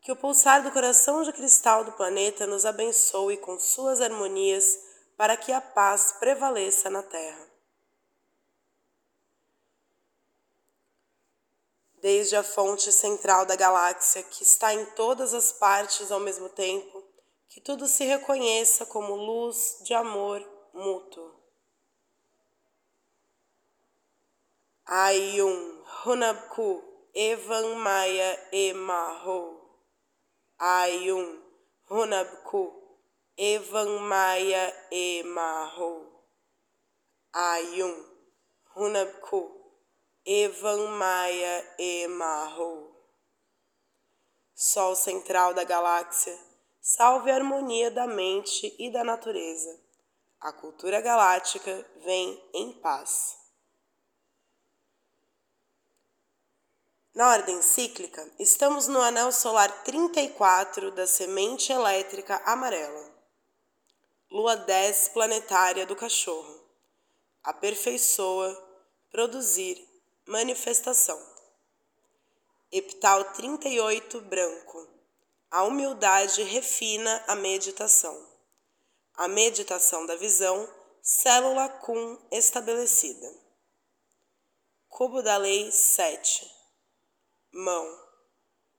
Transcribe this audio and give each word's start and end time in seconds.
que 0.00 0.10
o 0.10 0.16
pulsar 0.16 0.62
do 0.62 0.72
coração 0.72 1.22
de 1.22 1.32
cristal 1.32 1.84
do 1.84 1.92
planeta 1.92 2.46
nos 2.46 2.64
abençoe 2.64 3.36
com 3.36 3.58
suas 3.58 4.00
harmonias 4.00 4.78
para 5.16 5.36
que 5.36 5.52
a 5.52 5.60
paz 5.60 6.12
prevaleça 6.18 6.88
na 6.88 7.02
Terra. 7.02 7.50
Desde 11.96 12.34
a 12.34 12.42
fonte 12.42 12.90
central 12.90 13.44
da 13.44 13.54
galáxia, 13.54 14.22
que 14.22 14.42
está 14.42 14.72
em 14.72 14.86
todas 14.94 15.34
as 15.34 15.52
partes 15.52 16.10
ao 16.10 16.18
mesmo 16.18 16.48
tempo, 16.48 17.04
que 17.50 17.60
tudo 17.60 17.86
se 17.86 18.04
reconheça 18.04 18.86
como 18.86 19.14
luz 19.14 19.80
de 19.84 19.92
amor 19.92 20.40
mútuo. 20.72 21.38
Ayun 24.86 25.84
Hunabku 26.06 26.82
Evan 27.12 27.74
Maya 27.74 28.48
Emaho. 28.50 29.59
Ayun, 30.62 31.42
Hunabku, 31.88 32.70
Evan 33.34 33.98
Maia 34.00 34.88
e 34.92 35.22
Marro. 35.22 36.06
Ayun, 37.32 38.04
Hunabku, 38.76 39.50
Evan 40.22 40.86
Maia 40.98 41.76
e. 41.78 42.06
Sol 44.54 44.94
central 44.96 45.54
da 45.54 45.64
galáxia, 45.64 46.38
salve 46.78 47.30
a 47.30 47.36
harmonia 47.36 47.90
da 47.90 48.06
mente 48.06 48.76
e 48.78 48.92
da 48.92 49.02
natureza. 49.02 49.80
A 50.38 50.52
cultura 50.52 51.00
galáctica 51.00 51.86
vem 52.04 52.50
em 52.52 52.78
paz. 52.82 53.39
Na 57.12 57.28
ordem 57.30 57.60
cíclica, 57.60 58.24
estamos 58.38 58.86
no 58.86 59.00
anel 59.00 59.32
solar 59.32 59.82
34 59.82 60.92
da 60.92 61.08
semente 61.08 61.72
elétrica 61.72 62.40
amarela. 62.46 63.12
Lua 64.30 64.56
10 64.56 65.08
planetária 65.08 65.84
do 65.84 65.96
cachorro. 65.96 66.64
Aperfeiçoa, 67.42 68.56
produzir, 69.10 69.84
manifestação. 70.24 71.20
Epital 72.70 73.24
38 73.32 74.20
branco. 74.20 74.88
A 75.50 75.64
humildade 75.64 76.44
refina 76.44 77.24
a 77.26 77.34
meditação. 77.34 78.24
A 79.14 79.26
meditação 79.26 80.06
da 80.06 80.14
visão, 80.14 80.72
célula 81.02 81.68
cum 81.68 82.16
estabelecida. 82.30 83.34
Cubo 84.88 85.22
da 85.22 85.36
Lei 85.38 85.72
7 85.72 86.59
mão, 87.52 88.00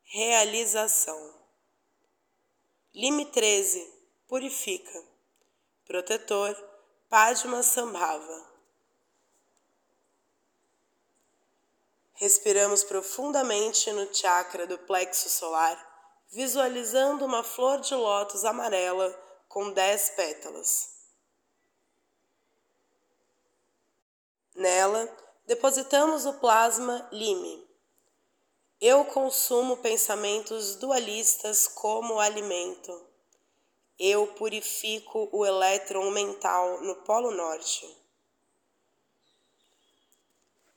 realização. 0.03 1.35
Lime 2.93 3.25
13, 3.25 3.85
purifica. 4.27 5.05
Protetor, 5.85 6.55
Padma 7.09 7.63
Sambhava. 7.63 8.49
Respiramos 12.13 12.83
profundamente 12.83 13.91
no 13.91 14.13
chakra 14.13 14.65
do 14.65 14.77
plexo 14.77 15.29
solar, 15.29 16.23
visualizando 16.29 17.25
uma 17.25 17.43
flor 17.43 17.81
de 17.81 17.93
lótus 17.93 18.45
amarela 18.45 19.11
com 19.49 19.71
dez 19.71 20.11
pétalas. 20.11 20.91
Nela, 24.55 25.09
depositamos 25.45 26.25
o 26.25 26.33
plasma 26.33 27.09
Lime 27.11 27.70
eu 28.81 29.05
consumo 29.05 29.77
pensamentos 29.77 30.75
dualistas 30.75 31.67
como 31.67 32.19
alimento. 32.19 32.99
Eu 33.99 34.25
purifico 34.25 35.29
o 35.31 35.45
elétron 35.45 36.09
mental 36.09 36.81
no 36.81 36.95
Polo 37.03 37.29
Norte. 37.29 37.87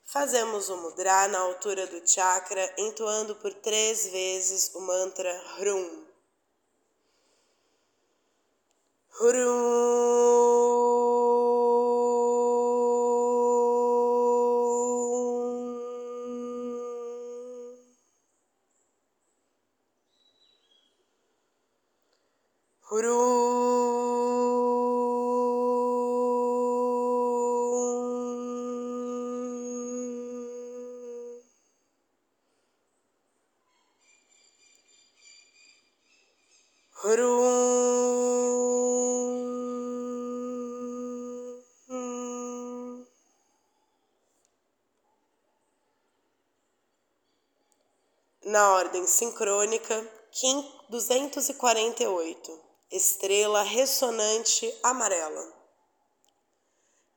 Fazemos 0.05 0.69
o 0.69 0.77
mudra 0.77 1.29
na 1.29 1.39
altura 1.39 1.87
do 1.87 2.07
chakra, 2.07 2.75
entoando 2.77 3.37
por 3.37 3.55
três 3.55 4.07
vezes 4.09 4.75
o 4.75 4.83
mantra 4.83 5.43
Hrum. 5.59 6.05
Hrum. 9.19 9.84
Na 37.07 37.11
ordem 48.73 49.07
sincrônica, 49.07 50.11
Kim 50.33 50.67
248, 50.89 52.61
estrela 52.91 53.61
ressonante 53.61 54.75
amarela. 54.83 55.53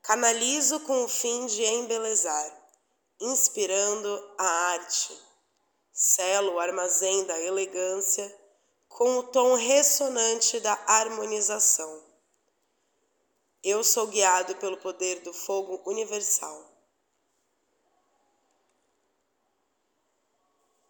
Canalizo 0.02 0.82
com 0.82 1.06
o 1.06 1.08
fim 1.08 1.46
de 1.46 1.64
embelezar, 1.64 2.74
inspirando 3.22 4.32
a 4.38 4.46
arte. 4.46 5.18
Selo 5.94 6.56
o 6.56 6.60
armazém 6.60 7.24
da 7.24 7.40
elegância 7.40 8.47
com 8.98 9.20
o 9.20 9.24
tom 9.28 9.54
ressonante 9.54 10.60
da 10.60 10.74
harmonização. 10.88 12.04
Eu 13.64 13.84
sou 13.84 14.08
guiado 14.08 14.56
pelo 14.56 14.76
poder 14.78 15.20
do 15.20 15.32
fogo 15.32 15.84
universal. 15.86 16.68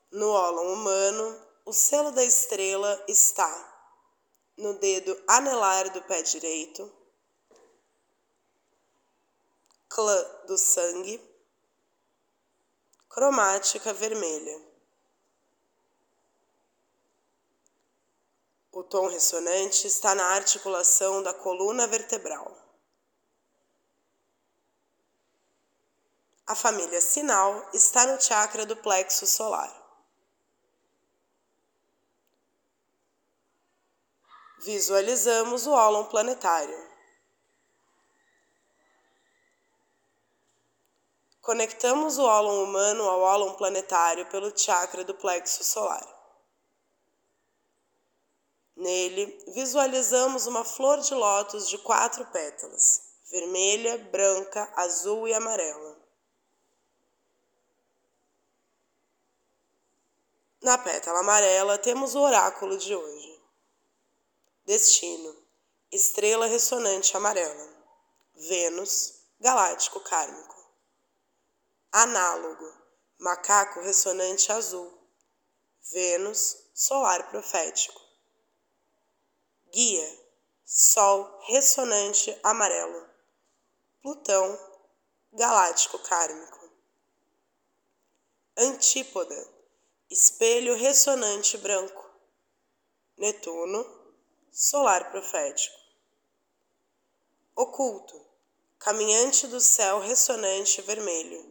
No 0.09 0.29
ólon 0.29 0.71
humano, 0.71 1.47
o 1.65 1.73
selo 1.73 2.13
da 2.13 2.23
estrela 2.23 3.03
está 3.09 3.51
no 4.55 4.75
dedo 4.75 5.21
anelar 5.27 5.91
do 5.91 6.01
pé 6.03 6.21
direito, 6.21 6.89
clã 9.89 10.45
do 10.47 10.57
sangue, 10.57 11.21
cromática 13.09 13.93
vermelha. 13.93 14.76
O 18.77 18.83
tom 18.83 19.07
ressonante 19.07 19.87
está 19.87 20.13
na 20.13 20.23
articulação 20.35 21.23
da 21.23 21.33
coluna 21.33 21.87
vertebral. 21.87 22.55
A 26.45 26.53
família 26.53 27.01
sinal 27.01 27.71
está 27.73 28.05
no 28.05 28.21
chakra 28.21 28.67
do 28.67 28.75
plexo 28.77 29.25
solar. 29.25 29.73
Visualizamos 34.59 35.65
o 35.65 35.71
ólon 35.71 36.03
planetário. 36.05 36.77
Conectamos 41.41 42.19
o 42.19 42.23
ólon 42.23 42.63
humano 42.63 43.09
ao 43.09 43.21
ólon 43.21 43.55
planetário 43.55 44.27
pelo 44.27 44.55
chakra 44.55 45.03
do 45.03 45.15
plexo 45.15 45.63
solar. 45.63 46.16
Nele, 48.77 49.43
visualizamos 49.47 50.45
uma 50.45 50.63
flor 50.63 50.99
de 50.99 51.15
lótus 51.15 51.67
de 51.67 51.79
quatro 51.79 52.23
pétalas: 52.27 53.01
vermelha, 53.31 53.97
branca, 53.97 54.71
azul 54.75 55.27
e 55.27 55.33
amarela. 55.33 55.97
Na 60.61 60.77
pétala 60.77 61.21
amarela 61.21 61.79
temos 61.79 62.13
o 62.13 62.19
oráculo 62.19 62.77
de 62.77 62.95
hoje. 62.95 63.41
Destino: 64.63 65.35
estrela 65.91 66.45
ressonante 66.45 67.17
amarela. 67.17 67.75
Vênus, 68.35 69.23
galáctico 69.39 69.99
kármico. 70.01 70.55
Análogo: 71.91 72.71
macaco 73.17 73.79
ressonante 73.81 74.51
azul. 74.51 74.93
Vênus, 75.91 76.57
solar 76.75 77.27
profético. 77.31 78.06
Guia, 79.71 80.19
Sol 80.63 81.39
ressonante 81.47 82.37
amarelo. 82.41 83.09
Plutão, 84.01 84.57
galáctico 85.33 85.99
kármico. 85.99 86.71
Antípoda, 88.57 89.35
espelho 90.09 90.75
ressonante 90.75 91.57
branco. 91.57 92.05
Netuno, 93.17 93.85
solar 94.51 95.11
profético. 95.11 95.75
Oculto, 97.55 98.25
caminhante 98.79 99.47
do 99.47 99.59
céu 99.59 99.99
ressonante 99.99 100.81
vermelho. 100.81 101.43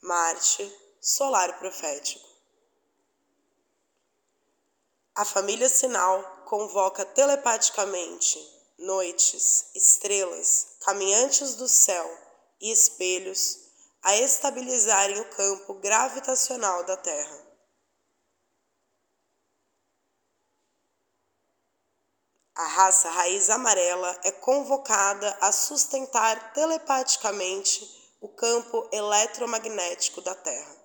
Marte, 0.00 0.70
solar 1.00 1.58
profético. 1.58 2.28
A 5.14 5.26
família 5.26 5.68
Sinal 5.68 6.31
convoca 6.52 7.06
telepaticamente 7.06 8.38
noites, 8.76 9.70
estrelas, 9.74 10.76
caminhantes 10.82 11.54
do 11.54 11.66
céu 11.66 12.06
e 12.60 12.70
espelhos 12.70 13.56
a 14.02 14.14
estabilizarem 14.18 15.18
o 15.18 15.30
campo 15.30 15.72
gravitacional 15.80 16.84
da 16.84 16.94
Terra. 16.98 17.46
A 22.54 22.66
raça 22.66 23.08
raiz 23.08 23.48
amarela 23.48 24.20
é 24.22 24.30
convocada 24.30 25.34
a 25.40 25.50
sustentar 25.52 26.52
telepaticamente 26.52 28.14
o 28.20 28.28
campo 28.28 28.90
eletromagnético 28.92 30.20
da 30.20 30.34
Terra. 30.34 30.81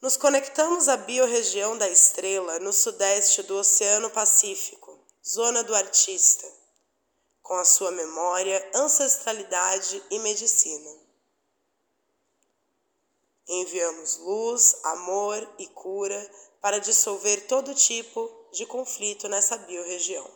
Nos 0.00 0.16
conectamos 0.16 0.88
à 0.88 0.96
biorregião 0.96 1.76
da 1.76 1.86
estrela 1.86 2.58
no 2.60 2.72
sudeste 2.72 3.42
do 3.42 3.54
Oceano 3.58 4.08
Pacífico, 4.08 4.98
zona 5.22 5.62
do 5.62 5.74
artista, 5.74 6.50
com 7.42 7.52
a 7.56 7.66
sua 7.66 7.90
memória, 7.90 8.70
ancestralidade 8.74 10.02
e 10.10 10.18
medicina. 10.20 10.90
Enviamos 13.46 14.16
luz, 14.16 14.80
amor 14.84 15.46
e 15.58 15.66
cura 15.66 16.30
para 16.62 16.78
dissolver 16.78 17.46
todo 17.46 17.74
tipo 17.74 18.48
de 18.52 18.64
conflito 18.64 19.28
nessa 19.28 19.58
biorregião. 19.58 20.30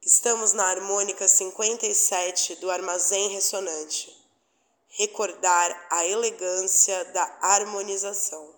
Estamos 0.00 0.54
na 0.54 0.64
harmônica 0.64 1.28
57 1.28 2.56
do 2.56 2.70
armazém 2.70 3.28
ressonante 3.28 4.17
recordar 4.98 5.86
a 5.90 6.04
elegância 6.06 7.04
da 7.12 7.38
harmonização. 7.40 8.52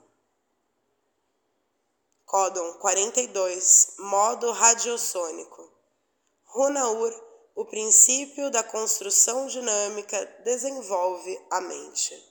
Códon 2.24 2.78
42, 2.78 3.96
modo 3.98 4.50
radiosônico. 4.50 5.70
Runaur, 6.44 7.12
o 7.54 7.66
princípio 7.66 8.50
da 8.50 8.62
construção 8.62 9.48
dinâmica 9.48 10.24
desenvolve 10.42 11.38
a 11.50 11.60
mente. 11.60 12.26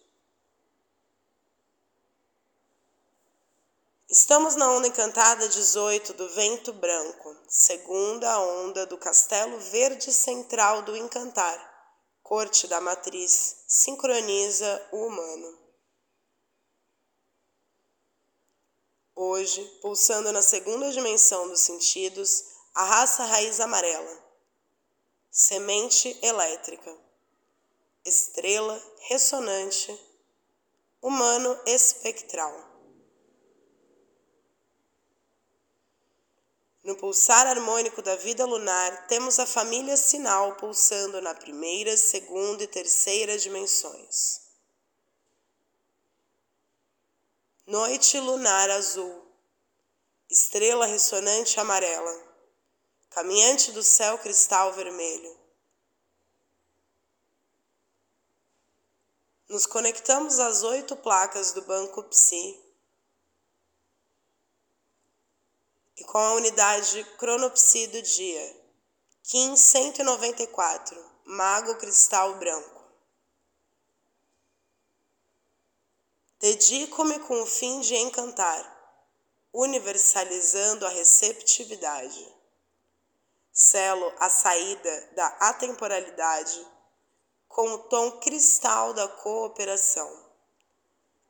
Estamos 4.10 4.56
na 4.56 4.72
onda 4.72 4.88
encantada 4.88 5.48
18 5.48 6.16
do 6.16 6.28
vento 6.30 6.74
branco, 6.74 7.38
segunda 7.48 8.40
onda 8.40 8.88
do 8.88 8.98
castelo 8.98 9.60
verde 9.60 10.12
central 10.12 10.82
do 10.82 10.98
encantar 10.98 11.69
corte 12.30 12.68
da 12.68 12.80
matriz 12.80 13.64
sincroniza 13.68 14.88
o 14.92 15.08
humano. 15.08 15.58
Hoje, 19.16 19.66
pulsando 19.82 20.32
na 20.32 20.44
segunda 20.44 20.92
dimensão 20.92 21.48
dos 21.48 21.62
sentidos, 21.62 22.46
a 22.76 22.86
raça 22.86 23.26
raiz 23.26 23.60
amarela, 23.60 24.24
semente 25.32 26.16
elétrica, 26.22 26.96
estrela 28.06 28.80
ressonante, 29.08 30.00
humano 31.02 31.60
espectral. 31.66 32.69
No 36.90 36.96
pulsar 36.96 37.46
harmônico 37.46 38.02
da 38.02 38.16
vida 38.16 38.48
lunar, 38.48 39.06
temos 39.06 39.38
a 39.38 39.46
família 39.46 39.96
sinal 39.96 40.56
pulsando 40.56 41.22
na 41.22 41.36
primeira, 41.36 41.96
segunda 41.96 42.64
e 42.64 42.68
terceira 42.68 43.38
dimensões. 43.38 44.42
Noite 47.68 48.20
lunar 48.20 48.72
azul, 48.72 49.24
estrela 50.32 50.88
ressonante 50.88 51.60
amarela, 51.60 52.24
caminhante 53.12 53.72
do 53.72 53.84
céu 53.84 54.18
cristal 54.18 54.74
vermelho. 54.74 55.38
Nos 59.48 59.68
conectamos 59.68 60.40
às 60.40 60.64
oito 60.64 60.96
placas 60.96 61.52
do 61.52 61.62
banco 61.62 62.02
Psi 62.06 62.69
e 66.00 66.04
com 66.06 66.18
a 66.18 66.34
unidade 66.34 67.04
cronopsi 67.18 67.88
do 67.88 68.02
dia. 68.02 68.58
Kim 69.24 69.56
194, 69.56 70.98
Mago 71.26 71.76
Cristal 71.76 72.36
Branco. 72.36 72.80
Dedico-me 76.40 77.20
com 77.20 77.42
o 77.42 77.46
fim 77.46 77.82
de 77.82 77.98
encantar, 77.98 79.04
universalizando 79.54 80.86
a 80.86 80.90
receptividade. 80.90 82.36
Selo 83.52 84.14
a 84.20 84.30
saída 84.30 85.10
da 85.16 85.28
atemporalidade 85.42 86.66
com 87.50 87.74
o 87.74 87.78
tom 87.90 88.20
cristal 88.20 88.94
da 88.94 89.08
cooperação. 89.08 90.28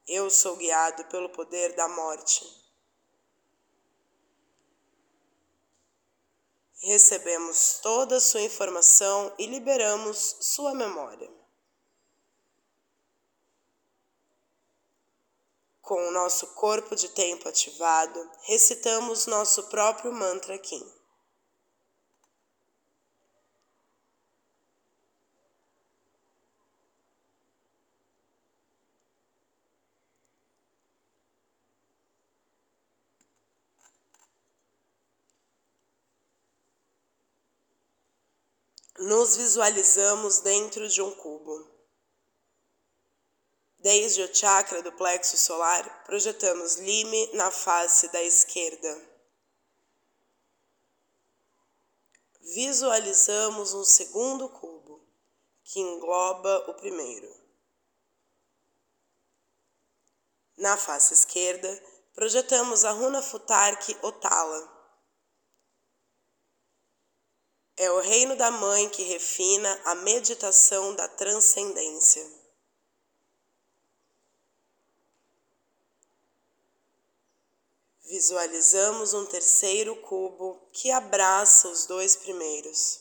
Eu 0.07 0.29
sou 0.29 0.55
guiado 0.57 1.05
pelo 1.05 1.29
poder 1.29 1.75
da 1.75 1.87
morte 1.87 2.58
recebemos 6.81 7.79
toda 7.81 8.17
a 8.17 8.21
sua 8.21 8.41
informação 8.41 9.33
e 9.37 9.45
liberamos 9.45 10.37
sua 10.39 10.73
memória. 10.73 11.29
Com 15.81 16.07
o 16.07 16.11
nosso 16.11 16.47
corpo 16.53 16.95
de 16.95 17.09
tempo 17.09 17.49
ativado, 17.49 18.29
recitamos 18.43 19.25
nosso 19.25 19.63
próprio 19.69 20.13
mantra 20.13 20.57
Kim. 20.57 20.98
Nos 38.99 39.37
visualizamos 39.37 40.39
dentro 40.39 40.87
de 40.87 41.01
um 41.01 41.11
cubo. 41.15 41.67
Desde 43.77 44.21
o 44.23 44.27
chakra 44.27 44.81
do 44.81 44.91
plexo 44.91 45.37
solar, 45.37 46.03
projetamos 46.03 46.75
lime 46.75 47.31
na 47.33 47.49
face 47.49 48.09
da 48.09 48.21
esquerda. 48.21 49.09
Visualizamos 52.41 53.73
um 53.73 53.85
segundo 53.85 54.49
cubo, 54.49 55.07
que 55.63 55.79
engloba 55.79 56.69
o 56.69 56.73
primeiro. 56.73 57.33
Na 60.57 60.75
face 60.75 61.13
esquerda, 61.13 61.69
projetamos 62.13 62.83
a 62.83 62.91
runa 62.91 63.21
Futark 63.21 63.97
Otala. 64.01 64.78
É 67.81 67.89
o 67.89 68.01
reino 68.01 68.35
da 68.35 68.51
mãe 68.51 68.89
que 68.89 69.03
refina 69.03 69.81
a 69.85 69.95
meditação 69.95 70.93
da 70.95 71.07
transcendência. 71.07 72.29
Visualizamos 78.03 79.13
um 79.13 79.25
terceiro 79.25 79.95
cubo 80.01 80.59
que 80.73 80.91
abraça 80.91 81.69
os 81.69 81.85
dois 81.85 82.17
primeiros. 82.17 82.99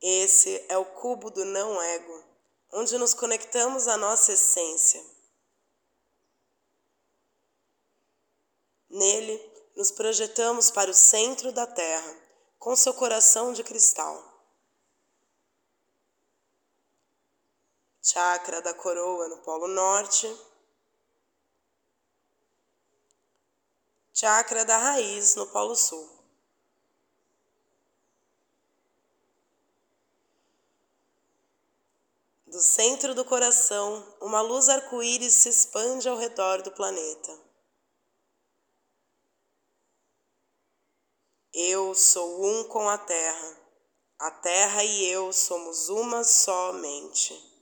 Esse 0.00 0.64
é 0.68 0.78
o 0.78 0.84
cubo 0.84 1.28
do 1.28 1.44
não 1.44 1.82
ego, 1.82 2.24
onde 2.70 2.96
nos 2.98 3.14
conectamos 3.14 3.88
à 3.88 3.96
nossa 3.96 4.32
essência. 4.32 5.04
Nele, 8.88 9.51
nos 9.82 9.90
projetamos 9.90 10.70
para 10.70 10.92
o 10.92 10.94
centro 10.94 11.50
da 11.50 11.66
Terra, 11.66 12.16
com 12.56 12.76
seu 12.76 12.94
coração 12.94 13.52
de 13.52 13.64
cristal. 13.64 14.16
Chakra 18.00 18.62
da 18.62 18.72
coroa 18.74 19.26
no 19.26 19.38
Polo 19.38 19.66
Norte 19.66 20.32
chakra 24.14 24.64
da 24.64 24.78
raiz 24.78 25.34
no 25.34 25.48
Polo 25.48 25.74
Sul. 25.74 26.08
Do 32.46 32.60
centro 32.60 33.16
do 33.16 33.24
coração, 33.24 34.16
uma 34.20 34.42
luz 34.42 34.68
arco-íris 34.68 35.34
se 35.34 35.48
expande 35.48 36.08
ao 36.08 36.16
redor 36.16 36.62
do 36.62 36.70
planeta. 36.70 37.51
Eu 41.54 41.94
sou 41.94 42.42
um 42.42 42.64
com 42.64 42.88
a 42.88 42.96
Terra. 42.96 43.56
A 44.18 44.30
Terra 44.30 44.82
e 44.82 45.04
eu 45.04 45.30
somos 45.34 45.90
uma 45.90 46.24
só 46.24 46.72
mente. 46.72 47.52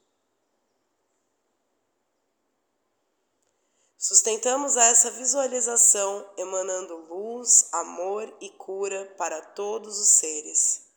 Sustentamos 3.99 4.77
essa 4.77 5.11
visualização 5.11 6.25
emanando 6.37 6.97
luz, 7.09 7.69
amor 7.73 8.33
e 8.41 8.49
cura 8.51 9.13
para 9.19 9.43
todos 9.43 9.99
os 9.99 10.09
seres. 10.09 10.91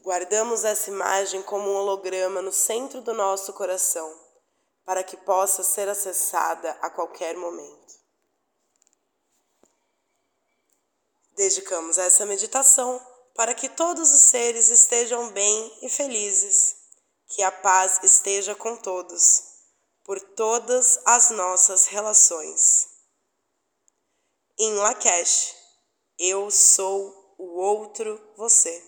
Guardamos 0.00 0.64
essa 0.64 0.90
imagem 0.90 1.42
como 1.42 1.70
um 1.70 1.76
holograma 1.76 2.42
no 2.42 2.50
centro 2.50 3.00
do 3.00 3.14
nosso 3.14 3.52
coração, 3.52 4.27
para 4.88 5.04
que 5.04 5.18
possa 5.18 5.62
ser 5.62 5.86
acessada 5.86 6.70
a 6.80 6.88
qualquer 6.88 7.36
momento. 7.36 7.94
Dedicamos 11.36 11.98
essa 11.98 12.24
meditação 12.24 12.98
para 13.34 13.54
que 13.54 13.68
todos 13.68 14.10
os 14.10 14.22
seres 14.22 14.70
estejam 14.70 15.30
bem 15.32 15.78
e 15.82 15.90
felizes 15.90 16.74
que 17.26 17.42
a 17.42 17.52
paz 17.52 18.00
esteja 18.02 18.54
com 18.54 18.76
todos, 18.76 19.42
por 20.04 20.18
todas 20.18 20.98
as 21.04 21.32
nossas 21.32 21.84
relações. 21.84 22.88
Em 24.58 24.72
Lakesh, 24.72 25.54
eu 26.18 26.50
sou 26.50 27.34
o 27.36 27.60
outro 27.60 28.18
você. 28.38 28.87